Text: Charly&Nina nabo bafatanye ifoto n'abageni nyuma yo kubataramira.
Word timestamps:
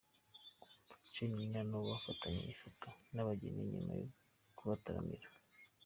Charly&Nina 1.13 1.59
nabo 1.63 1.85
bafatanye 1.93 2.41
ifoto 2.53 2.87
n'abageni 3.13 3.61
nyuma 3.71 3.93
yo 4.01 4.07
kubataramira. 4.57 5.27